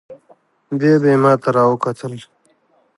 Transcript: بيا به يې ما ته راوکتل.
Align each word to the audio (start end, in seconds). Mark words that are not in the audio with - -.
بيا 0.79 0.93
به 1.01 1.07
يې 1.11 1.17
ما 1.23 1.33
ته 1.41 1.49
راوکتل. 1.55 2.13